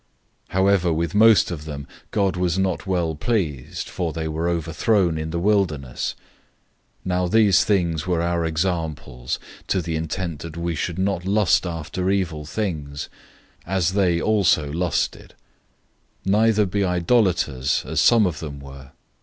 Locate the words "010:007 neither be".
16.25-16.83